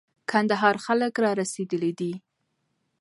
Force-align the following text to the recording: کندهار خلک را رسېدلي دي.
کندهار 0.29 0.75
خلک 0.85 1.13
را 1.23 1.31
رسېدلي 1.41 1.91
دي. 1.99 2.13